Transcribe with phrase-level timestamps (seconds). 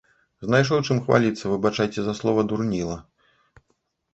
[0.45, 2.97] Знайшоў чым хваліцца, выбачайце за слова, дурніла.